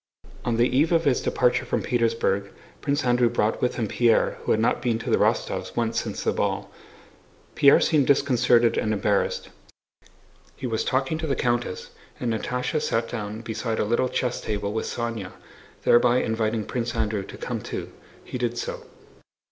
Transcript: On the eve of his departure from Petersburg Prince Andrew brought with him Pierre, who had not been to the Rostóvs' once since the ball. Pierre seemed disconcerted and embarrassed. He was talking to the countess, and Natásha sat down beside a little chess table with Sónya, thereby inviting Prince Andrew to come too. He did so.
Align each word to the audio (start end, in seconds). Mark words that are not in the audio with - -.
On 0.45 0.57
the 0.57 0.67
eve 0.67 0.91
of 0.91 1.05
his 1.05 1.21
departure 1.21 1.63
from 1.63 1.83
Petersburg 1.83 2.51
Prince 2.81 3.03
Andrew 3.05 3.29
brought 3.29 3.61
with 3.61 3.75
him 3.75 3.87
Pierre, 3.87 4.39
who 4.41 4.51
had 4.51 4.59
not 4.59 4.81
been 4.81 4.97
to 4.97 5.11
the 5.11 5.17
Rostóvs' 5.17 5.75
once 5.75 6.01
since 6.01 6.23
the 6.23 6.33
ball. 6.33 6.71
Pierre 7.53 7.79
seemed 7.79 8.07
disconcerted 8.07 8.79
and 8.79 8.93
embarrassed. 8.93 9.49
He 10.55 10.65
was 10.65 10.83
talking 10.83 11.19
to 11.19 11.27
the 11.27 11.35
countess, 11.35 11.91
and 12.19 12.33
Natásha 12.33 12.81
sat 12.81 13.09
down 13.09 13.41
beside 13.41 13.77
a 13.77 13.85
little 13.85 14.09
chess 14.09 14.41
table 14.41 14.73
with 14.73 14.87
Sónya, 14.87 15.33
thereby 15.83 16.17
inviting 16.23 16.65
Prince 16.65 16.95
Andrew 16.95 17.21
to 17.21 17.37
come 17.37 17.61
too. 17.61 17.91
He 18.23 18.39
did 18.39 18.57
so. 18.57 18.87